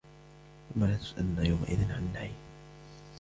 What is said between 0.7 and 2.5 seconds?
ثم لتسألن يومئذ عن النعيم